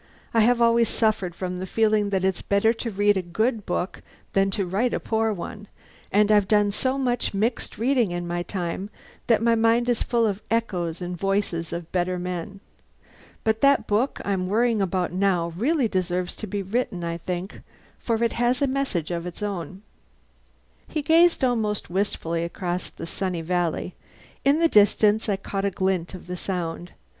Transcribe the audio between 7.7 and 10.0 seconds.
reading in my time that my mind